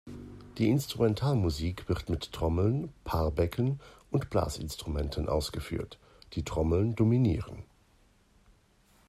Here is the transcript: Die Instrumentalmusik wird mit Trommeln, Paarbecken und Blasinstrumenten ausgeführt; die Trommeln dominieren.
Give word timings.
Die 0.57 0.67
Instrumentalmusik 0.69 1.87
wird 1.87 2.09
mit 2.09 2.31
Trommeln, 2.31 2.91
Paarbecken 3.03 3.79
und 4.09 4.31
Blasinstrumenten 4.31 5.29
ausgeführt; 5.29 5.99
die 6.33 6.43
Trommeln 6.43 6.95
dominieren. 6.95 7.61